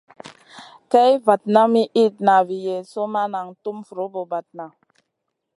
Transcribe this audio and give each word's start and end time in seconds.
Kay 0.91 1.11
mi 1.13 1.21
vatna 1.25 1.61
mi 1.73 1.81
itna 2.03 2.35
vi 2.47 2.57
Yezu 2.67 3.01
ma 3.13 3.21
nan 3.33 3.47
tum 3.63 3.77
vun 3.87 4.07
bra-bradna. 4.11 4.65